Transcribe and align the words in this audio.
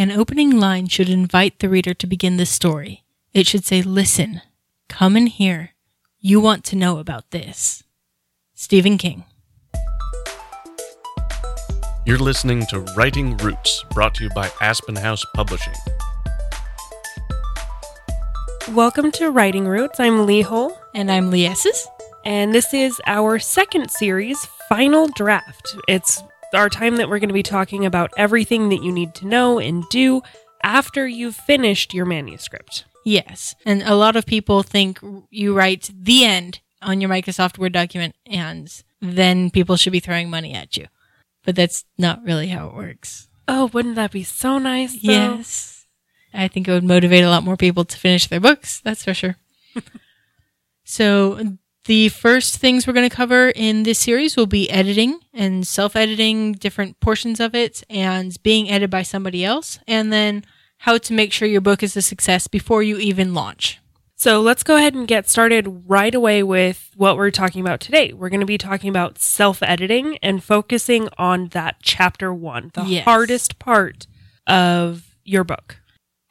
An 0.00 0.12
opening 0.12 0.60
line 0.60 0.86
should 0.86 1.08
invite 1.08 1.58
the 1.58 1.68
reader 1.68 1.92
to 1.92 2.06
begin 2.06 2.36
the 2.36 2.46
story. 2.46 3.02
It 3.34 3.48
should 3.48 3.64
say, 3.64 3.82
Listen, 3.82 4.42
come 4.88 5.16
in 5.16 5.26
here. 5.26 5.70
You 6.20 6.38
want 6.38 6.62
to 6.66 6.76
know 6.76 6.98
about 6.98 7.32
this. 7.32 7.82
Stephen 8.54 8.96
King. 8.96 9.24
You're 12.06 12.18
listening 12.18 12.64
to 12.66 12.82
Writing 12.96 13.36
Roots, 13.38 13.84
brought 13.90 14.14
to 14.14 14.22
you 14.22 14.30
by 14.36 14.48
Aspen 14.60 14.94
House 14.94 15.24
Publishing. 15.34 15.74
Welcome 18.70 19.10
to 19.10 19.32
Writing 19.32 19.66
Roots. 19.66 19.98
I'm 19.98 20.26
Leigh 20.26 20.42
Hull, 20.42 20.80
And 20.94 21.10
I'm 21.10 21.32
Ley 21.32 21.44
Esses. 21.44 21.88
and 22.24 22.54
this 22.54 22.72
is 22.72 23.00
our 23.08 23.40
second 23.40 23.90
series, 23.90 24.46
Final 24.68 25.08
Draft. 25.08 25.74
It's 25.88 26.22
our 26.54 26.68
time 26.68 26.96
that 26.96 27.08
we're 27.08 27.18
going 27.18 27.28
to 27.28 27.34
be 27.34 27.42
talking 27.42 27.84
about 27.84 28.12
everything 28.16 28.68
that 28.70 28.82
you 28.82 28.92
need 28.92 29.14
to 29.16 29.26
know 29.26 29.58
and 29.58 29.84
do 29.90 30.22
after 30.62 31.06
you've 31.06 31.36
finished 31.36 31.94
your 31.94 32.06
manuscript. 32.06 32.84
Yes. 33.04 33.54
And 33.64 33.82
a 33.82 33.94
lot 33.94 34.16
of 34.16 34.26
people 34.26 34.62
think 34.62 35.00
you 35.30 35.54
write 35.54 35.90
the 35.94 36.24
end 36.24 36.60
on 36.82 37.00
your 37.00 37.10
Microsoft 37.10 37.58
Word 37.58 37.72
document 37.72 38.14
and 38.26 38.70
then 39.00 39.50
people 39.50 39.76
should 39.76 39.92
be 39.92 40.00
throwing 40.00 40.30
money 40.30 40.54
at 40.54 40.76
you. 40.76 40.86
But 41.44 41.56
that's 41.56 41.84
not 41.96 42.22
really 42.24 42.48
how 42.48 42.68
it 42.68 42.74
works. 42.74 43.28
Oh, 43.46 43.70
wouldn't 43.72 43.94
that 43.94 44.12
be 44.12 44.24
so 44.24 44.58
nice? 44.58 44.92
though? 44.92 45.12
Yes. 45.12 45.86
I 46.34 46.48
think 46.48 46.68
it 46.68 46.72
would 46.72 46.84
motivate 46.84 47.24
a 47.24 47.30
lot 47.30 47.44
more 47.44 47.56
people 47.56 47.84
to 47.84 47.96
finish 47.96 48.26
their 48.26 48.40
books. 48.40 48.80
That's 48.82 49.04
for 49.04 49.14
sure. 49.14 49.36
so, 50.84 51.56
the 51.88 52.10
first 52.10 52.58
things 52.58 52.86
we're 52.86 52.92
going 52.92 53.08
to 53.08 53.16
cover 53.16 53.48
in 53.48 53.82
this 53.82 53.98
series 53.98 54.36
will 54.36 54.46
be 54.46 54.68
editing 54.70 55.18
and 55.32 55.66
self 55.66 55.96
editing 55.96 56.52
different 56.52 57.00
portions 57.00 57.40
of 57.40 57.54
it 57.54 57.82
and 57.88 58.36
being 58.42 58.68
edited 58.68 58.90
by 58.90 59.02
somebody 59.02 59.42
else, 59.42 59.78
and 59.88 60.12
then 60.12 60.44
how 60.76 60.98
to 60.98 61.12
make 61.14 61.32
sure 61.32 61.48
your 61.48 61.62
book 61.62 61.82
is 61.82 61.96
a 61.96 62.02
success 62.02 62.46
before 62.46 62.82
you 62.82 62.98
even 62.98 63.32
launch. 63.32 63.80
So 64.16 64.42
let's 64.42 64.62
go 64.62 64.76
ahead 64.76 64.94
and 64.94 65.08
get 65.08 65.30
started 65.30 65.84
right 65.88 66.14
away 66.14 66.42
with 66.42 66.90
what 66.96 67.16
we're 67.16 67.30
talking 67.30 67.62
about 67.62 67.80
today. 67.80 68.12
We're 68.12 68.28
going 68.28 68.40
to 68.40 68.46
be 68.46 68.58
talking 68.58 68.90
about 68.90 69.18
self 69.18 69.62
editing 69.62 70.18
and 70.22 70.44
focusing 70.44 71.08
on 71.16 71.48
that 71.48 71.76
chapter 71.82 72.34
one, 72.34 72.70
the 72.74 72.84
Yes. 72.84 73.04
hardest 73.04 73.58
part 73.58 74.06
of 74.46 75.16
your 75.24 75.42
book. 75.42 75.77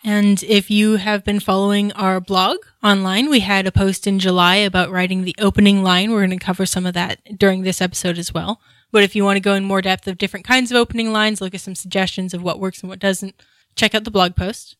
And 0.10 0.42
if 0.44 0.72
you 0.72 0.96
have 0.96 1.26
been 1.26 1.42
following 1.42 1.92
our 1.92 2.22
blog 2.22 2.60
online, 2.82 3.30
we 3.30 3.42
had 3.42 3.68
a 3.68 3.74
post 3.74 4.08
in 4.08 4.20
July 4.20 4.56
about 4.56 4.90
writing 4.90 5.24
the 5.26 5.36
opening 5.38 5.84
line. 5.84 6.12
We're 6.12 6.26
going 6.26 6.40
to 6.40 6.46
cover 6.46 6.66
some 6.66 6.86
of 6.86 6.94
that 6.94 7.38
during 7.38 7.64
this 7.64 7.82
episode 7.82 8.18
as 8.18 8.34
well. 8.34 8.62
But 8.90 9.04
if 9.04 9.18
you 9.18 9.26
want 9.26 9.36
to 9.36 9.42
go 9.42 9.54
in 9.54 9.66
more 9.66 9.82
depth 9.82 10.08
of 10.08 10.18
different 10.18 10.46
kinds 10.46 10.72
of 10.72 10.78
opening 10.78 11.12
lines, 11.12 11.42
look 11.42 11.54
at 11.54 11.60
some 11.60 11.76
suggestions 11.76 12.34
of 12.34 12.42
what 12.42 12.62
works 12.62 12.80
and 12.80 12.90
what 12.90 13.00
doesn't, 13.00 13.36
check 13.76 13.94
out 13.94 14.06
the 14.06 14.10
blog 14.10 14.38
post. 14.38 14.78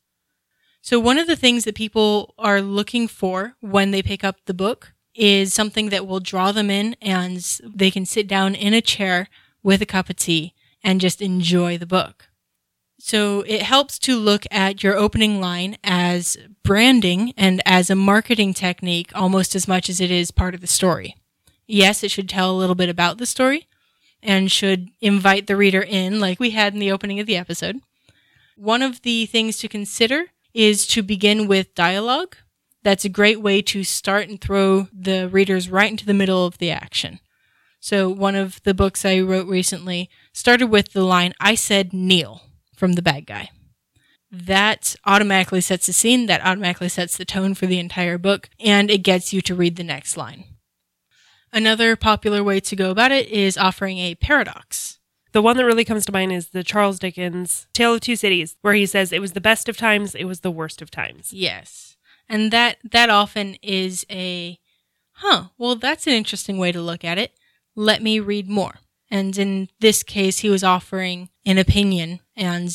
So 0.80 0.98
one 0.98 1.18
of 1.18 1.28
the 1.28 1.36
things 1.36 1.66
that 1.66 1.76
people 1.76 2.34
are 2.38 2.62
looking 2.62 3.10
for 3.10 3.58
when 3.60 3.92
they 3.92 4.02
pick 4.02 4.24
up 4.24 4.38
the 4.46 4.54
book 4.54 4.94
is 5.14 5.54
something 5.54 5.90
that 5.90 6.08
will 6.08 6.22
draw 6.22 6.54
them 6.54 6.70
in 6.70 6.96
and 7.02 7.46
they 7.66 7.92
can 7.92 8.06
sit 8.06 8.30
down 8.30 8.56
in 8.56 8.74
a 8.74 8.80
chair 8.80 9.28
with 9.62 9.82
a 9.82 9.86
cup 9.86 10.10
of 10.10 10.16
tea 10.16 10.54
and 10.82 11.02
just 11.02 11.22
enjoy 11.22 11.78
the 11.78 11.86
book. 11.86 12.27
So 13.00 13.42
it 13.42 13.62
helps 13.62 14.00
to 14.00 14.18
look 14.18 14.46
at 14.50 14.84
your 14.84 14.98
opening 14.98 15.40
line 15.40 15.78
as 15.84 16.36
branding 16.64 17.34
and 17.38 17.62
as 17.66 17.90
a 17.90 17.96
marketing 17.96 18.54
technique 18.54 19.12
almost 19.14 19.56
as 19.56 19.68
much 19.68 19.90
as 19.90 20.02
it 20.02 20.12
is 20.12 20.32
part 20.32 20.56
of 20.56 20.62
the 20.62 20.68
story. 20.68 21.16
Yes, 21.68 22.04
it 22.04 22.12
should 22.12 22.30
tell 22.30 22.52
a 22.52 22.58
little 22.58 22.76
bit 22.76 22.90
about 22.90 23.18
the 23.18 23.26
story 23.26 23.68
and 24.24 24.52
should 24.52 24.90
invite 25.00 25.48
the 25.48 25.56
reader 25.56 25.82
in 25.82 26.20
like 26.20 26.40
we 26.40 26.52
had 26.52 26.74
in 26.74 26.80
the 26.80 26.92
opening 26.92 27.20
of 27.20 27.28
the 27.28 27.38
episode. 27.38 27.82
One 28.56 28.82
of 28.82 29.04
the 29.04 29.28
things 29.28 29.58
to 29.60 29.68
consider 29.68 30.26
is 30.54 30.88
to 30.88 31.04
begin 31.04 31.48
with 31.48 31.76
dialogue. 31.76 32.36
That's 32.82 33.06
a 33.06 33.10
great 33.10 33.42
way 33.42 33.62
to 33.64 33.84
start 33.84 34.28
and 34.28 34.42
throw 34.42 34.88
the 34.92 35.30
readers 35.30 35.70
right 35.70 35.92
into 35.92 36.06
the 36.06 36.14
middle 36.14 36.46
of 36.46 36.58
the 36.58 36.72
action. 36.72 37.20
So 37.80 38.10
one 38.10 38.36
of 38.36 38.62
the 38.64 38.74
books 38.74 39.06
I 39.06 39.20
wrote 39.20 39.48
recently 39.48 40.10
started 40.34 40.68
with 40.68 40.94
the 40.94 41.04
line, 41.04 41.34
I 41.40 41.54
said 41.54 41.94
Neil 41.94 42.42
from 42.78 42.94
the 42.94 43.02
bad 43.02 43.26
guy. 43.26 43.50
That 44.32 44.96
automatically 45.06 45.62
sets 45.62 45.88
the 45.88 45.94
scene, 45.94 46.28
that 46.28 46.46
automatically 46.46 46.90
sets 46.90 47.18
the 47.18 47.26
tone 47.26 47.54
for 47.54 47.66
the 47.66 47.80
entire 47.80 48.18
book, 48.18 48.50
and 48.60 48.90
it 48.92 49.00
gets 49.00 49.34
you 49.34 49.42
to 49.42 49.56
read 49.56 49.76
the 49.76 49.84
next 49.84 50.16
line. 50.16 50.46
Another 51.52 51.96
popular 51.96 52.44
way 52.44 52.60
to 52.60 52.76
go 52.76 52.92
about 52.92 53.12
it 53.12 53.28
is 53.30 53.58
offering 53.58 53.98
a 53.98 54.16
paradox. 54.16 55.00
The 55.32 55.42
one 55.42 55.58
that 55.58 55.66
really 55.66 55.86
comes 55.86 56.06
to 56.06 56.12
mind 56.12 56.32
is 56.32 56.50
the 56.50 56.64
Charles 56.64 57.00
Dickens 57.00 57.68
Tale 57.74 57.96
of 57.96 58.02
Two 58.02 58.16
Cities, 58.16 58.58
where 58.62 58.74
he 58.74 58.86
says 58.86 59.12
it 59.12 59.22
was 59.22 59.34
the 59.34 59.42
best 59.42 59.70
of 59.70 59.78
times, 59.78 60.14
it 60.14 60.26
was 60.26 60.42
the 60.42 60.52
worst 60.52 60.82
of 60.82 60.92
times. 60.92 61.32
Yes. 61.32 61.96
And 62.30 62.52
that 62.52 62.78
that 62.84 63.10
often 63.10 63.56
is 63.62 64.06
a 64.12 64.60
huh, 65.12 65.46
well 65.58 65.76
that's 65.76 66.08
an 66.08 66.14
interesting 66.14 66.58
way 66.58 66.72
to 66.72 66.82
look 66.82 67.06
at 67.06 67.18
it. 67.18 67.34
Let 67.76 68.02
me 68.02 68.20
read 68.20 68.50
more. 68.50 68.80
And 69.10 69.38
in 69.38 69.70
this 69.80 70.04
case 70.04 70.40
he 70.40 70.50
was 70.50 70.64
offering 70.64 71.30
an 71.46 71.58
opinion 71.58 72.20
and 72.36 72.70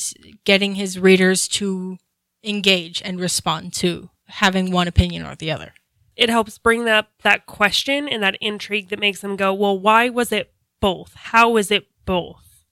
getting 0.45 0.77
his 0.77 0.99
readers 0.99 1.47
to 1.49 1.99
engage 2.43 3.03
and 3.03 3.21
respond 3.21 3.73
to 3.75 4.11
having 4.27 4.71
one 4.71 4.89
opinion 4.89 5.27
or 5.27 5.35
the 5.35 5.51
other. 5.51 5.75
It 6.17 6.29
helps 6.29 6.59
bring 6.59 6.89
up 6.89 7.11
that 7.23 7.47
question 7.47 8.09
and 8.09 8.23
that 8.23 8.37
intrigue 8.41 8.89
that 8.91 8.99
makes 8.99 9.21
them 9.21 9.37
go, 9.37 9.53
well, 9.53 9.79
why 9.79 10.09
was 10.09 10.33
it 10.33 10.53
both? 10.81 11.15
How 11.15 11.57
is 11.57 11.71
it 11.71 11.87
both? 12.05 12.65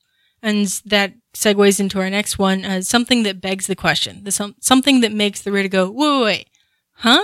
And 0.42 0.66
that 0.86 1.14
segues 1.34 1.80
into 1.80 2.00
our 2.00 2.10
next 2.10 2.38
one, 2.38 2.64
uh, 2.64 2.80
something 2.80 3.22
that 3.24 3.40
begs 3.40 3.66
the 3.66 3.76
question, 3.76 4.24
the 4.24 4.32
some, 4.32 4.56
something 4.60 5.00
that 5.00 5.12
makes 5.12 5.42
the 5.42 5.52
reader 5.52 5.68
go, 5.68 5.90
wait, 5.90 6.08
wait, 6.10 6.24
wait, 6.24 6.48
huh? 6.92 7.22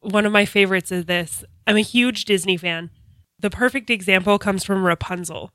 One 0.00 0.26
of 0.26 0.32
my 0.32 0.44
favorites 0.44 0.90
is 0.90 1.04
this. 1.06 1.44
I'm 1.66 1.76
a 1.76 1.80
huge 1.80 2.24
Disney 2.24 2.56
fan. 2.56 2.90
The 3.42 3.50
perfect 3.50 3.90
example 3.90 4.38
comes 4.38 4.62
from 4.62 4.86
Rapunzel, 4.86 5.52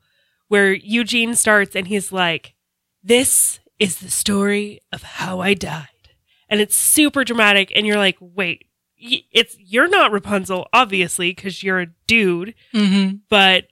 where 0.48 0.72
Eugene 0.72 1.34
starts 1.34 1.74
and 1.74 1.88
he's 1.88 2.12
like, 2.12 2.54
This 3.02 3.60
is 3.78 3.98
the 3.98 4.10
story 4.10 4.80
of 4.92 5.02
how 5.02 5.40
I 5.40 5.54
died. 5.54 5.88
And 6.50 6.60
it's 6.60 6.76
super 6.76 7.24
dramatic. 7.24 7.72
And 7.74 7.86
you're 7.86 7.96
like, 7.96 8.18
Wait, 8.20 8.66
it's 8.98 9.56
you're 9.58 9.88
not 9.88 10.12
Rapunzel, 10.12 10.68
obviously, 10.72 11.30
because 11.30 11.62
you're 11.62 11.80
a 11.80 11.94
dude. 12.06 12.54
Mm-hmm. 12.74 13.16
But, 13.30 13.68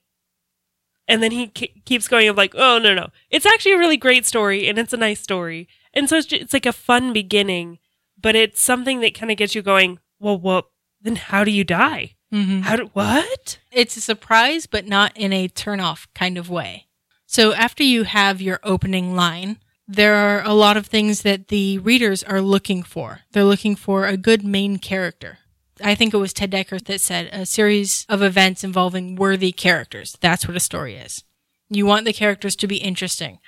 and 1.06 1.22
then 1.22 1.30
he 1.30 1.48
ke- 1.48 1.84
keeps 1.84 2.08
going 2.08 2.26
of 2.26 2.38
like, 2.38 2.54
Oh, 2.56 2.78
no, 2.78 2.94
no. 2.94 3.10
It's 3.30 3.46
actually 3.46 3.72
a 3.72 3.78
really 3.78 3.98
great 3.98 4.24
story 4.24 4.66
and 4.66 4.78
it's 4.78 4.94
a 4.94 4.98
nice 4.98 5.20
story. 5.20 5.68
And 5.92 6.08
so 6.08 6.16
it's, 6.16 6.26
just, 6.26 6.42
it's 6.42 6.52
like 6.54 6.66
a 6.66 6.72
fun 6.72 7.12
beginning, 7.12 7.80
but 8.18 8.34
it's 8.34 8.62
something 8.62 9.00
that 9.00 9.14
kind 9.14 9.30
of 9.30 9.36
gets 9.36 9.54
you 9.54 9.60
going, 9.60 9.98
Well, 10.18 10.38
well, 10.38 10.70
then 11.02 11.16
how 11.16 11.44
do 11.44 11.50
you 11.50 11.64
die? 11.64 12.15
Mm-hmm. 12.32 12.60
How 12.60 12.76
do 12.76 12.90
what? 12.92 13.58
it's 13.70 13.96
a 13.96 14.00
surprise, 14.00 14.66
but 14.66 14.86
not 14.86 15.16
in 15.16 15.32
a 15.32 15.48
turn 15.48 15.80
off 15.80 16.08
kind 16.14 16.36
of 16.38 16.50
way. 16.50 16.86
So 17.26 17.52
after 17.52 17.82
you 17.82 18.04
have 18.04 18.40
your 18.40 18.60
opening 18.62 19.14
line, 19.14 19.58
there 19.88 20.14
are 20.14 20.42
a 20.44 20.52
lot 20.52 20.76
of 20.76 20.86
things 20.86 21.22
that 21.22 21.48
the 21.48 21.78
readers 21.78 22.22
are 22.22 22.40
looking 22.40 22.82
for. 22.82 23.20
They're 23.32 23.44
looking 23.44 23.76
for 23.76 24.06
a 24.06 24.16
good 24.16 24.44
main 24.44 24.78
character. 24.78 25.38
I 25.82 25.94
think 25.94 26.14
it 26.14 26.18
was 26.18 26.32
Ted 26.32 26.50
Dekker 26.50 26.84
that 26.86 27.00
said 27.00 27.28
a 27.32 27.44
series 27.44 28.06
of 28.08 28.22
events 28.22 28.64
involving 28.64 29.14
worthy 29.16 29.52
characters. 29.52 30.16
That's 30.20 30.48
what 30.48 30.56
a 30.56 30.60
story 30.60 30.96
is. 30.96 31.22
You 31.68 31.84
want 31.84 32.06
the 32.06 32.12
characters 32.12 32.56
to 32.56 32.66
be 32.66 32.76
interesting. 32.76 33.38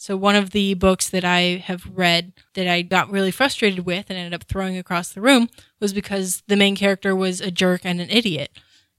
So 0.00 0.16
one 0.16 0.36
of 0.36 0.50
the 0.50 0.74
books 0.74 1.10
that 1.10 1.24
I 1.24 1.62
have 1.66 1.84
read 1.92 2.32
that 2.54 2.68
I 2.68 2.82
got 2.82 3.10
really 3.10 3.32
frustrated 3.32 3.84
with 3.84 4.06
and 4.08 4.16
ended 4.16 4.32
up 4.32 4.44
throwing 4.44 4.78
across 4.78 5.12
the 5.12 5.20
room 5.20 5.50
was 5.80 5.92
because 5.92 6.44
the 6.46 6.56
main 6.56 6.76
character 6.76 7.16
was 7.16 7.40
a 7.40 7.50
jerk 7.50 7.80
and 7.82 8.00
an 8.00 8.08
idiot. 8.08 8.52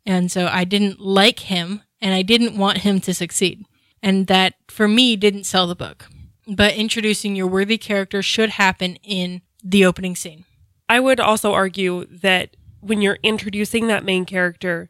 And 0.05 0.29
so 0.29 0.47
I 0.47 0.65
didn't 0.65 0.99
like 0.99 1.39
him 1.39 1.83
and 2.01 2.13
I 2.13 2.21
didn't 2.21 2.57
want 2.57 2.79
him 2.79 2.99
to 3.01 3.13
succeed. 3.13 3.63
And 4.03 4.27
that 4.27 4.55
for 4.67 4.89
me 4.89 5.15
didn't 5.15 5.45
sell 5.45 5.67
the 5.67 5.75
book. 5.75 6.07
But 6.45 6.75
introducing 6.75 7.33
your 7.33 7.47
worthy 7.47 7.77
character 7.77 8.21
should 8.21 8.49
happen 8.51 8.97
in 8.97 9.41
the 9.63 9.85
opening 9.85 10.17
scene. 10.17 10.43
I 10.89 10.99
would 10.99 11.21
also 11.21 11.53
argue 11.53 12.07
that 12.07 12.57
when 12.81 13.01
you're 13.01 13.19
introducing 13.23 13.87
that 13.87 14.03
main 14.03 14.25
character, 14.25 14.89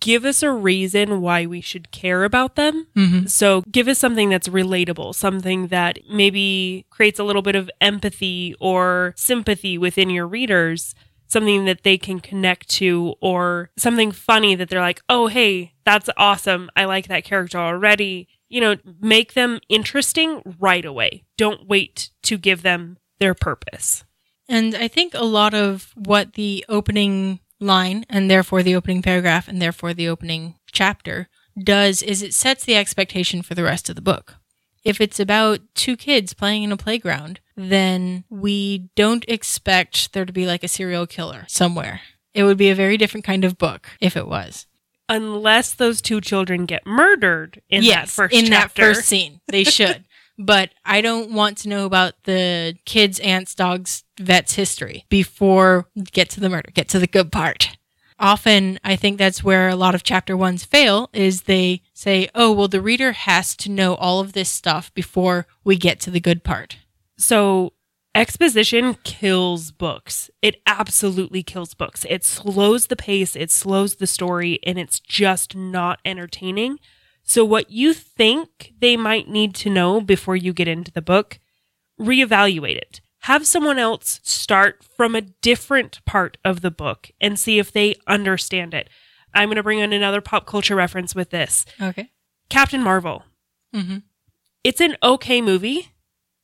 give 0.00 0.24
us 0.24 0.42
a 0.42 0.50
reason 0.50 1.20
why 1.20 1.46
we 1.46 1.60
should 1.60 1.90
care 1.90 2.24
about 2.24 2.56
them. 2.56 2.86
Mm-hmm. 2.96 3.26
So 3.26 3.62
give 3.70 3.86
us 3.86 3.98
something 3.98 4.28
that's 4.28 4.48
relatable, 4.48 5.14
something 5.14 5.68
that 5.68 5.98
maybe 6.10 6.86
creates 6.90 7.18
a 7.18 7.24
little 7.24 7.42
bit 7.42 7.54
of 7.54 7.70
empathy 7.80 8.54
or 8.60 9.14
sympathy 9.16 9.78
within 9.78 10.10
your 10.10 10.26
readers, 10.26 10.94
something 11.26 11.64
that 11.66 11.84
they 11.84 11.96
can 11.96 12.18
connect 12.20 12.68
to, 12.70 13.14
or 13.20 13.70
something 13.76 14.10
funny 14.10 14.54
that 14.54 14.68
they're 14.68 14.80
like, 14.80 15.02
oh, 15.08 15.28
hey, 15.28 15.74
that's 15.84 16.10
awesome. 16.16 16.70
I 16.74 16.86
like 16.86 17.08
that 17.08 17.24
character 17.24 17.58
already. 17.58 18.28
You 18.48 18.60
know, 18.60 18.76
make 19.00 19.34
them 19.34 19.60
interesting 19.68 20.56
right 20.58 20.84
away. 20.84 21.22
Don't 21.36 21.68
wait 21.68 22.10
to 22.24 22.36
give 22.36 22.62
them 22.62 22.98
their 23.20 23.34
purpose. 23.34 24.04
And 24.48 24.74
I 24.74 24.88
think 24.88 25.14
a 25.14 25.24
lot 25.24 25.54
of 25.54 25.92
what 25.94 26.32
the 26.32 26.64
opening 26.68 27.38
line 27.60 28.04
and 28.08 28.30
therefore 28.30 28.62
the 28.62 28.74
opening 28.74 29.02
paragraph 29.02 29.46
and 29.46 29.60
therefore 29.60 29.94
the 29.94 30.08
opening 30.08 30.54
chapter 30.72 31.28
does 31.62 32.02
is 32.02 32.22
it 32.22 32.34
sets 32.34 32.64
the 32.64 32.76
expectation 32.76 33.42
for 33.42 33.54
the 33.54 33.62
rest 33.62 33.88
of 33.88 33.96
the 33.96 34.02
book. 34.02 34.36
If 34.82 35.00
it's 35.00 35.20
about 35.20 35.60
two 35.74 35.96
kids 35.96 36.32
playing 36.32 36.62
in 36.62 36.72
a 36.72 36.76
playground, 36.76 37.40
then 37.54 38.24
we 38.30 38.88
don't 38.96 39.24
expect 39.28 40.12
there 40.14 40.24
to 40.24 40.32
be 40.32 40.46
like 40.46 40.64
a 40.64 40.68
serial 40.68 41.06
killer 41.06 41.44
somewhere. 41.48 42.00
It 42.32 42.44
would 42.44 42.56
be 42.56 42.70
a 42.70 42.74
very 42.74 42.96
different 42.96 43.24
kind 43.24 43.44
of 43.44 43.58
book 43.58 43.88
if 44.00 44.16
it 44.16 44.26
was. 44.26 44.66
Unless 45.08 45.74
those 45.74 46.00
two 46.00 46.20
children 46.20 46.66
get 46.66 46.86
murdered 46.86 47.60
in 47.68 47.84
that 47.86 48.08
first 48.08 48.32
in 48.32 48.46
chapter. 48.46 48.82
that 48.82 48.94
first 48.94 49.08
scene, 49.08 49.40
they 49.48 49.64
should. 49.64 50.04
but 50.40 50.70
I 50.86 51.02
don't 51.02 51.32
want 51.32 51.58
to 51.58 51.68
know 51.68 51.84
about 51.84 52.14
the 52.24 52.76
kids, 52.86 53.20
aunts, 53.20 53.54
dogs, 53.54 54.04
vets 54.18 54.54
history 54.54 55.04
before 55.10 55.86
get 56.12 56.30
to 56.30 56.40
the 56.40 56.48
murder. 56.48 56.70
Get 56.72 56.88
to 56.88 56.98
the 56.98 57.06
good 57.06 57.30
part. 57.30 57.76
Often, 58.18 58.80
I 58.84 58.96
think 58.96 59.18
that's 59.18 59.44
where 59.44 59.68
a 59.68 59.76
lot 59.76 59.94
of 59.94 60.02
chapter 60.02 60.36
ones 60.36 60.64
fail. 60.64 61.10
Is 61.12 61.42
they 61.42 61.82
say, 61.94 62.28
"Oh, 62.34 62.52
well, 62.52 62.68
the 62.68 62.80
reader 62.80 63.12
has 63.12 63.54
to 63.56 63.70
know 63.70 63.94
all 63.94 64.20
of 64.20 64.32
this 64.32 64.48
stuff 64.48 64.92
before 64.94 65.46
we 65.64 65.76
get 65.76 66.00
to 66.00 66.10
the 66.10 66.20
good 66.20 66.42
part." 66.42 66.76
So 67.16 67.74
exposition 68.14 68.94
kills 69.04 69.70
books. 69.70 70.30
It 70.42 70.60
absolutely 70.66 71.42
kills 71.42 71.74
books. 71.74 72.04
It 72.08 72.24
slows 72.24 72.86
the 72.86 72.96
pace, 72.96 73.36
it 73.36 73.50
slows 73.50 73.96
the 73.96 74.06
story, 74.06 74.58
and 74.64 74.78
it's 74.78 75.00
just 75.00 75.54
not 75.54 76.00
entertaining. 76.04 76.78
So 77.30 77.44
what 77.44 77.70
you 77.70 77.94
think 77.94 78.72
they 78.80 78.96
might 78.96 79.28
need 79.28 79.54
to 79.56 79.70
know 79.70 80.00
before 80.00 80.34
you 80.34 80.52
get 80.52 80.66
into 80.66 80.90
the 80.90 81.00
book, 81.00 81.38
reevaluate 82.00 82.76
it. 82.76 83.00
Have 83.20 83.46
someone 83.46 83.78
else 83.78 84.18
start 84.24 84.82
from 84.96 85.14
a 85.14 85.20
different 85.20 86.04
part 86.04 86.38
of 86.44 86.60
the 86.60 86.72
book 86.72 87.12
and 87.20 87.38
see 87.38 87.60
if 87.60 87.70
they 87.70 87.94
understand 88.08 88.74
it. 88.74 88.90
I'm 89.32 89.46
going 89.48 89.56
to 89.58 89.62
bring 89.62 89.78
in 89.78 89.92
another 89.92 90.20
pop 90.20 90.44
culture 90.44 90.74
reference 90.74 91.14
with 91.14 91.30
this. 91.30 91.66
Okay. 91.80 92.10
Captain 92.48 92.82
Marvel. 92.82 93.22
Mm-hmm. 93.72 93.98
It's 94.64 94.80
an 94.80 94.96
okay 95.00 95.40
movie. 95.40 95.92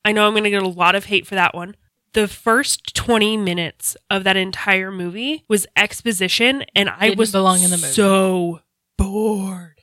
I 0.04 0.12
know 0.12 0.24
I'm 0.28 0.34
going 0.34 0.44
to 0.44 0.50
get 0.50 0.62
a 0.62 0.68
lot 0.68 0.94
of 0.94 1.06
hate 1.06 1.26
for 1.26 1.34
that 1.34 1.52
one. 1.52 1.74
The 2.12 2.28
first 2.28 2.94
20 2.94 3.36
minutes 3.38 3.96
of 4.08 4.22
that 4.22 4.36
entire 4.36 4.92
movie 4.92 5.42
was 5.48 5.66
exposition, 5.74 6.64
and 6.76 6.88
I 6.88 7.08
Didn't 7.08 7.18
was 7.18 7.32
belong 7.32 7.62
in 7.62 7.70
the 7.70 7.76
movie. 7.76 7.88
so 7.88 8.60
bored. 8.96 9.75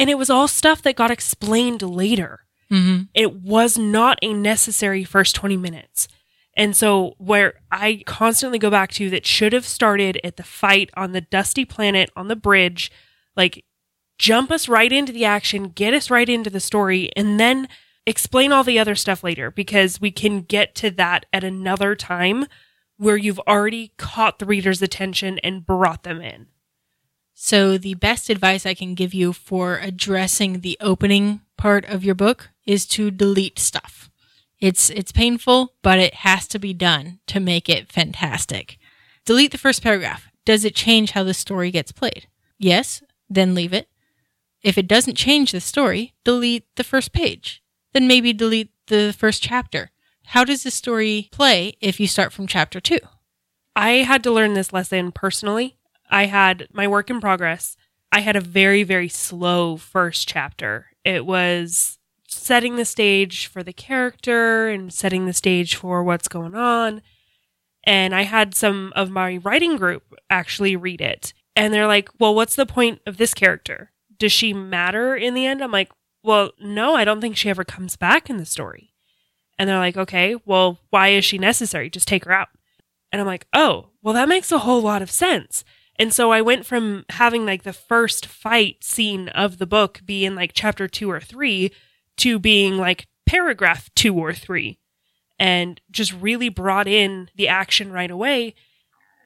And 0.00 0.10
it 0.10 0.18
was 0.18 0.30
all 0.30 0.48
stuff 0.48 0.82
that 0.82 0.96
got 0.96 1.10
explained 1.10 1.82
later. 1.82 2.44
Mm-hmm. 2.70 3.04
It 3.14 3.34
was 3.34 3.76
not 3.76 4.18
a 4.22 4.32
necessary 4.32 5.04
first 5.04 5.34
20 5.34 5.56
minutes. 5.56 6.08
And 6.56 6.76
so, 6.76 7.14
where 7.18 7.54
I 7.70 8.02
constantly 8.06 8.58
go 8.58 8.70
back 8.70 8.90
to 8.92 9.08
that 9.10 9.24
should 9.24 9.52
have 9.52 9.66
started 9.66 10.20
at 10.24 10.36
the 10.36 10.42
fight 10.42 10.90
on 10.94 11.12
the 11.12 11.20
dusty 11.20 11.64
planet 11.64 12.10
on 12.16 12.28
the 12.28 12.36
bridge, 12.36 12.90
like 13.36 13.64
jump 14.18 14.50
us 14.50 14.68
right 14.68 14.92
into 14.92 15.12
the 15.12 15.24
action, 15.24 15.68
get 15.68 15.94
us 15.94 16.10
right 16.10 16.28
into 16.28 16.50
the 16.50 16.60
story, 16.60 17.10
and 17.16 17.38
then 17.38 17.68
explain 18.06 18.52
all 18.52 18.64
the 18.64 18.78
other 18.78 18.94
stuff 18.94 19.22
later 19.22 19.50
because 19.50 20.00
we 20.00 20.10
can 20.10 20.42
get 20.42 20.74
to 20.74 20.90
that 20.90 21.24
at 21.32 21.44
another 21.44 21.94
time 21.94 22.46
where 22.96 23.16
you've 23.16 23.40
already 23.40 23.92
caught 23.96 24.38
the 24.38 24.46
reader's 24.46 24.82
attention 24.82 25.38
and 25.38 25.64
brought 25.64 26.02
them 26.02 26.20
in. 26.20 26.48
So, 27.42 27.78
the 27.78 27.94
best 27.94 28.28
advice 28.28 28.66
I 28.66 28.74
can 28.74 28.94
give 28.94 29.14
you 29.14 29.32
for 29.32 29.78
addressing 29.78 30.60
the 30.60 30.76
opening 30.78 31.40
part 31.56 31.86
of 31.86 32.04
your 32.04 32.14
book 32.14 32.50
is 32.66 32.84
to 32.88 33.10
delete 33.10 33.58
stuff. 33.58 34.10
It's 34.58 34.90
it's 34.90 35.10
painful, 35.10 35.72
but 35.80 35.98
it 35.98 36.16
has 36.16 36.46
to 36.48 36.58
be 36.58 36.74
done 36.74 37.20
to 37.28 37.40
make 37.40 37.70
it 37.70 37.90
fantastic. 37.90 38.76
Delete 39.24 39.52
the 39.52 39.58
first 39.58 39.82
paragraph. 39.82 40.28
Does 40.44 40.66
it 40.66 40.74
change 40.74 41.12
how 41.12 41.24
the 41.24 41.32
story 41.32 41.70
gets 41.70 41.92
played? 41.92 42.28
Yes, 42.58 43.02
then 43.30 43.54
leave 43.54 43.72
it. 43.72 43.88
If 44.62 44.76
it 44.76 44.86
doesn't 44.86 45.14
change 45.14 45.52
the 45.52 45.62
story, 45.62 46.12
delete 46.24 46.66
the 46.76 46.84
first 46.84 47.10
page. 47.10 47.62
Then 47.94 48.06
maybe 48.06 48.34
delete 48.34 48.70
the 48.88 49.14
first 49.16 49.42
chapter. 49.42 49.92
How 50.26 50.44
does 50.44 50.62
the 50.62 50.70
story 50.70 51.30
play 51.32 51.78
if 51.80 51.98
you 51.98 52.06
start 52.06 52.34
from 52.34 52.46
chapter 52.46 52.80
2? 52.80 52.98
I 53.74 54.04
had 54.04 54.22
to 54.24 54.30
learn 54.30 54.52
this 54.52 54.74
lesson 54.74 55.10
personally. 55.10 55.78
I 56.10 56.26
had 56.26 56.68
my 56.72 56.86
work 56.88 57.08
in 57.08 57.20
progress. 57.20 57.76
I 58.12 58.20
had 58.20 58.36
a 58.36 58.40
very, 58.40 58.82
very 58.82 59.08
slow 59.08 59.76
first 59.76 60.28
chapter. 60.28 60.86
It 61.04 61.24
was 61.24 61.98
setting 62.26 62.76
the 62.76 62.84
stage 62.84 63.46
for 63.46 63.62
the 63.62 63.72
character 63.72 64.68
and 64.68 64.92
setting 64.92 65.26
the 65.26 65.32
stage 65.32 65.76
for 65.76 66.02
what's 66.02 66.28
going 66.28 66.54
on. 66.54 67.02
And 67.84 68.14
I 68.14 68.22
had 68.22 68.54
some 68.54 68.92
of 68.94 69.10
my 69.10 69.38
writing 69.38 69.76
group 69.76 70.14
actually 70.28 70.76
read 70.76 71.00
it. 71.00 71.32
And 71.56 71.72
they're 71.72 71.86
like, 71.86 72.08
well, 72.18 72.34
what's 72.34 72.56
the 72.56 72.66
point 72.66 73.00
of 73.06 73.16
this 73.16 73.34
character? 73.34 73.90
Does 74.18 74.32
she 74.32 74.52
matter 74.52 75.16
in 75.16 75.34
the 75.34 75.46
end? 75.46 75.62
I'm 75.62 75.72
like, 75.72 75.90
well, 76.22 76.52
no, 76.60 76.94
I 76.94 77.04
don't 77.04 77.20
think 77.20 77.36
she 77.36 77.48
ever 77.48 77.64
comes 77.64 77.96
back 77.96 78.28
in 78.28 78.36
the 78.36 78.44
story. 78.44 78.92
And 79.58 79.68
they're 79.68 79.78
like, 79.78 79.96
okay, 79.96 80.36
well, 80.44 80.78
why 80.90 81.08
is 81.08 81.24
she 81.24 81.38
necessary? 81.38 81.90
Just 81.90 82.08
take 82.08 82.24
her 82.24 82.32
out. 82.32 82.48
And 83.12 83.20
I'm 83.20 83.26
like, 83.26 83.46
oh, 83.52 83.88
well, 84.02 84.14
that 84.14 84.28
makes 84.28 84.52
a 84.52 84.58
whole 84.58 84.82
lot 84.82 85.02
of 85.02 85.10
sense. 85.10 85.64
And 86.00 86.14
so 86.14 86.32
I 86.32 86.40
went 86.40 86.64
from 86.64 87.04
having 87.10 87.44
like 87.44 87.62
the 87.62 87.74
first 87.74 88.24
fight 88.24 88.82
scene 88.82 89.28
of 89.28 89.58
the 89.58 89.66
book 89.66 90.00
be 90.06 90.24
in 90.24 90.34
like 90.34 90.52
chapter 90.54 90.88
two 90.88 91.10
or 91.10 91.20
three 91.20 91.72
to 92.16 92.38
being 92.38 92.78
like 92.78 93.06
paragraph 93.26 93.90
two 93.94 94.16
or 94.16 94.32
three 94.32 94.78
and 95.38 95.78
just 95.90 96.14
really 96.14 96.48
brought 96.48 96.88
in 96.88 97.28
the 97.36 97.48
action 97.48 97.92
right 97.92 98.10
away. 98.10 98.54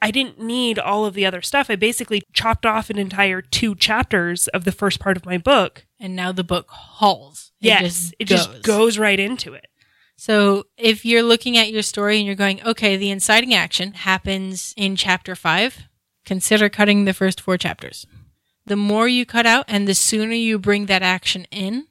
I 0.03 0.11
didn't 0.11 0.41
need 0.41 0.81
all 0.81 1.07
of 1.07 1.15
the 1.15 1.25
other 1.25 1.43
stuff. 1.43 1.71
I 1.71 1.77
basically 1.77 2.23
chopped 2.33 2.67
off 2.67 2.91
an 2.91 2.99
entire 2.99 3.41
two 3.41 3.77
chapters 3.77 4.49
of 4.49 4.65
the 4.65 4.73
first 4.73 4.99
part 4.99 5.17
of 5.17 5.25
my 5.25 5.39
book. 5.39 5.87
And 6.01 6.17
now 6.17 6.33
the 6.33 6.43
book 6.43 6.67
hauls. 6.71 7.53
It 7.61 7.67
yes, 7.67 7.83
just 7.83 8.15
it 8.19 8.25
just 8.25 8.63
goes 8.63 8.99
right 8.99 9.21
into 9.21 9.55
it. 9.55 9.69
So 10.17 10.65
if 10.77 11.05
you're 11.05 11.23
looking 11.23 11.57
at 11.57 11.71
your 11.71 11.83
story 11.83 12.17
and 12.19 12.27
you're 12.27 12.35
going, 12.35 12.61
okay, 12.65 12.97
the 12.97 13.13
inciting 13.13 13.55
action 13.55 13.93
happens 13.93 14.75
in 14.77 14.97
chapter 14.97 15.37
five, 15.37 15.85
consider 16.25 16.69
cutting 16.69 17.05
the 17.05 17.15
first 17.15 17.41
four 17.41 17.59
chapters. 17.59 18.07
The 18.67 18.77
more 18.77 19.09
you 19.09 19.27
cut 19.27 19.47
out 19.47 19.67
and 19.69 19.87
the 19.87 19.95
sooner 19.95 20.33
you 20.33 20.59
bring 20.59 20.87
that 20.87 21.03
action 21.03 21.47
in, 21.51 21.87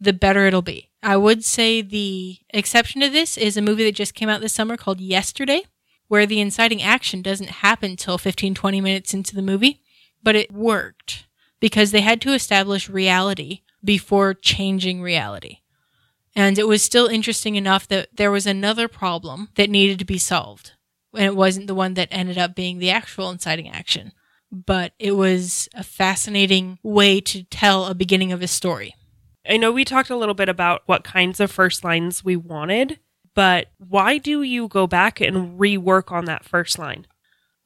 the 0.00 0.12
better 0.12 0.46
it'll 0.46 0.62
be. 0.62 0.90
I 1.02 1.16
would 1.16 1.44
say 1.44 1.82
the 1.82 2.38
exception 2.50 3.00
to 3.00 3.10
this 3.10 3.36
is 3.36 3.56
a 3.56 3.62
movie 3.62 3.84
that 3.84 3.94
just 3.94 4.14
came 4.14 4.28
out 4.28 4.40
this 4.40 4.54
summer 4.54 4.76
called 4.76 5.00
Yesterday, 5.00 5.64
where 6.08 6.26
the 6.26 6.40
inciting 6.40 6.82
action 6.82 7.22
doesn't 7.22 7.50
happen 7.50 7.96
till 7.96 8.18
15, 8.18 8.54
20 8.54 8.80
minutes 8.80 9.12
into 9.12 9.34
the 9.34 9.42
movie, 9.42 9.80
but 10.22 10.36
it 10.36 10.52
worked 10.52 11.26
because 11.60 11.90
they 11.90 12.00
had 12.00 12.20
to 12.20 12.32
establish 12.32 12.88
reality 12.88 13.62
before 13.82 14.34
changing 14.34 15.02
reality. 15.02 15.58
And 16.36 16.58
it 16.58 16.66
was 16.66 16.82
still 16.82 17.06
interesting 17.06 17.56
enough 17.56 17.86
that 17.88 18.08
there 18.14 18.30
was 18.30 18.46
another 18.46 18.88
problem 18.88 19.48
that 19.54 19.70
needed 19.70 19.98
to 19.98 20.04
be 20.04 20.18
solved. 20.18 20.72
And 21.14 21.24
it 21.24 21.36
wasn't 21.36 21.66
the 21.66 21.74
one 21.74 21.94
that 21.94 22.08
ended 22.10 22.38
up 22.38 22.54
being 22.54 22.78
the 22.78 22.90
actual 22.90 23.30
inciting 23.30 23.68
action. 23.68 24.12
But 24.50 24.92
it 24.98 25.12
was 25.12 25.68
a 25.74 25.82
fascinating 25.82 26.78
way 26.82 27.20
to 27.22 27.44
tell 27.44 27.86
a 27.86 27.94
beginning 27.94 28.32
of 28.32 28.42
a 28.42 28.46
story. 28.46 28.94
I 29.48 29.56
know 29.56 29.72
we 29.72 29.84
talked 29.84 30.10
a 30.10 30.16
little 30.16 30.34
bit 30.34 30.48
about 30.48 30.82
what 30.86 31.04
kinds 31.04 31.40
of 31.40 31.50
first 31.50 31.84
lines 31.84 32.24
we 32.24 32.36
wanted, 32.36 32.98
but 33.34 33.68
why 33.78 34.18
do 34.18 34.42
you 34.42 34.68
go 34.68 34.86
back 34.86 35.20
and 35.20 35.58
rework 35.58 36.12
on 36.12 36.24
that 36.26 36.44
first 36.44 36.78
line? 36.78 37.06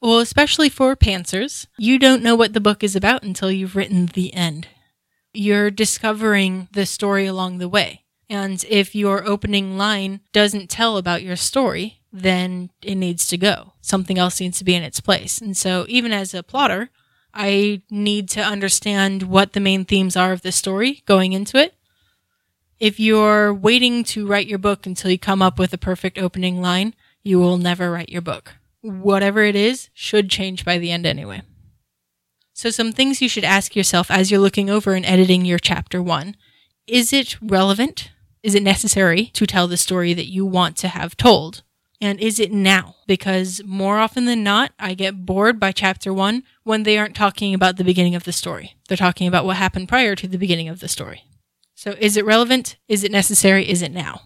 Well, 0.01 0.19
especially 0.19 0.69
for 0.69 0.95
pantsers, 0.95 1.67
you 1.77 1.99
don't 1.99 2.23
know 2.23 2.35
what 2.35 2.53
the 2.53 2.61
book 2.61 2.83
is 2.83 2.95
about 2.95 3.23
until 3.23 3.51
you've 3.51 3.75
written 3.75 4.07
the 4.07 4.33
end. 4.33 4.67
You're 5.33 5.69
discovering 5.69 6.69
the 6.71 6.85
story 6.85 7.25
along 7.25 7.59
the 7.59 7.69
way. 7.69 8.05
And 8.29 8.63
if 8.69 8.93
your 8.93 9.25
opening 9.25 9.77
line 9.77 10.21
doesn't 10.31 10.69
tell 10.69 10.97
about 10.97 11.23
your 11.23 11.35
story, 11.35 12.01
then 12.13 12.69
it 12.81 12.95
needs 12.95 13.25
to 13.27 13.37
go. 13.37 13.73
Something 13.81 14.17
else 14.17 14.39
needs 14.39 14.59
to 14.59 14.63
be 14.63 14.75
in 14.75 14.83
its 14.83 14.99
place. 14.99 15.39
And 15.39 15.57
so, 15.57 15.85
even 15.89 16.11
as 16.11 16.33
a 16.33 16.43
plotter, 16.43 16.89
I 17.33 17.81
need 17.89 18.29
to 18.29 18.41
understand 18.41 19.23
what 19.23 19.53
the 19.53 19.59
main 19.59 19.85
themes 19.85 20.15
are 20.15 20.31
of 20.31 20.41
the 20.41 20.51
story 20.51 21.03
going 21.05 21.33
into 21.33 21.57
it. 21.57 21.75
If 22.79 22.99
you're 22.99 23.53
waiting 23.53 24.03
to 24.05 24.27
write 24.27 24.47
your 24.47 24.57
book 24.57 24.85
until 24.85 25.11
you 25.11 25.19
come 25.19 25.41
up 25.41 25.59
with 25.59 25.73
a 25.73 25.77
perfect 25.77 26.17
opening 26.17 26.61
line, 26.61 26.95
you 27.23 27.39
will 27.39 27.57
never 27.57 27.91
write 27.91 28.09
your 28.09 28.21
book. 28.21 28.53
Whatever 28.81 29.43
it 29.43 29.55
is 29.55 29.89
should 29.93 30.29
change 30.29 30.63
by 30.63 30.77
the 30.77 30.91
end 30.91 31.05
anyway. 31.05 31.41
So, 32.53 32.69
some 32.69 32.91
things 32.91 33.21
you 33.21 33.29
should 33.29 33.43
ask 33.43 33.75
yourself 33.75 34.11
as 34.11 34.29
you're 34.29 34.39
looking 34.39 34.69
over 34.69 34.93
and 34.93 35.05
editing 35.05 35.45
your 35.45 35.59
chapter 35.59 36.01
one 36.01 36.35
is 36.89 37.13
it 37.13 37.37
relevant? 37.39 38.09
Is 38.41 38.55
it 38.55 38.63
necessary 38.63 39.25
to 39.33 39.45
tell 39.45 39.67
the 39.67 39.77
story 39.77 40.13
that 40.13 40.29
you 40.29 40.45
want 40.45 40.77
to 40.77 40.87
have 40.87 41.17
told? 41.17 41.63
And 42.01 42.19
is 42.21 42.39
it 42.39 42.51
now? 42.51 42.95
Because 43.07 43.61
more 43.65 43.97
often 43.99 44.25
than 44.25 44.43
not, 44.43 44.71
I 44.79 44.93
get 44.93 45.25
bored 45.25 45.59
by 45.59 45.73
chapter 45.73 46.13
one 46.13 46.43
when 46.63 46.83
they 46.83 46.97
aren't 46.97 47.15
talking 47.15 47.53
about 47.53 47.75
the 47.75 47.83
beginning 47.83 48.15
of 48.15 48.23
the 48.23 48.31
story. 48.31 48.75
They're 48.87 48.95
talking 48.95 49.27
about 49.27 49.45
what 49.45 49.57
happened 49.57 49.89
prior 49.89 50.15
to 50.15 50.27
the 50.27 50.37
beginning 50.37 50.69
of 50.69 50.79
the 50.79 50.87
story. 50.87 51.23
So 51.75 51.95
is 51.99 52.15
it 52.15 52.25
relevant? 52.25 52.77
Is 52.87 53.03
it 53.03 53.11
necessary? 53.11 53.69
Is 53.69 53.81
it 53.81 53.91
now? 53.91 54.21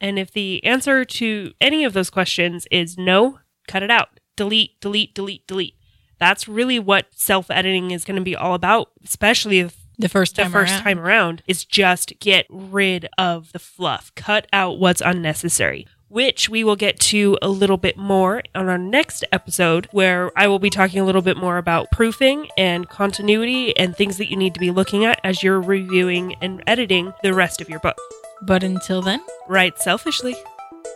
And 0.00 0.18
if 0.18 0.30
the 0.30 0.62
answer 0.64 1.04
to 1.06 1.52
any 1.60 1.84
of 1.84 1.94
those 1.94 2.10
questions 2.10 2.66
is 2.70 2.98
no, 2.98 3.40
cut 3.66 3.82
it 3.82 3.90
out. 3.90 4.20
Delete, 4.36 4.78
delete, 4.80 5.14
delete, 5.14 5.46
delete. 5.46 5.74
That's 6.18 6.46
really 6.46 6.78
what 6.78 7.06
self 7.14 7.50
editing 7.50 7.90
is 7.90 8.04
going 8.04 8.16
to 8.16 8.22
be 8.22 8.36
all 8.36 8.54
about, 8.54 8.90
especially 9.02 9.60
if 9.60 9.85
The 9.98 10.08
first 10.08 10.36
the 10.36 10.46
first 10.46 10.72
around. 10.72 10.82
time 10.82 10.98
around 10.98 11.42
is 11.46 11.64
just 11.64 12.18
get 12.20 12.46
rid 12.50 13.08
of 13.16 13.52
the 13.52 13.58
fluff, 13.58 14.12
cut 14.14 14.46
out 14.52 14.78
what's 14.78 15.00
unnecessary. 15.00 15.86
Which 16.08 16.48
we 16.48 16.62
will 16.62 16.76
get 16.76 17.00
to 17.00 17.36
a 17.42 17.48
little 17.48 17.76
bit 17.76 17.96
more 17.96 18.42
on 18.54 18.68
our 18.68 18.78
next 18.78 19.24
episode, 19.32 19.88
where 19.90 20.30
I 20.36 20.46
will 20.46 20.60
be 20.60 20.70
talking 20.70 21.00
a 21.00 21.04
little 21.04 21.22
bit 21.22 21.36
more 21.36 21.58
about 21.58 21.90
proofing 21.90 22.48
and 22.56 22.88
continuity 22.88 23.76
and 23.76 23.96
things 23.96 24.16
that 24.18 24.30
you 24.30 24.36
need 24.36 24.54
to 24.54 24.60
be 24.60 24.70
looking 24.70 25.04
at 25.04 25.20
as 25.24 25.42
you're 25.42 25.60
reviewing 25.60 26.36
and 26.40 26.62
editing 26.66 27.12
the 27.24 27.34
rest 27.34 27.60
of 27.60 27.68
your 27.68 27.80
book. 27.80 27.98
But 28.42 28.62
until 28.62 29.02
then, 29.02 29.20
Write 29.48 29.78
selfishly. 29.78 30.36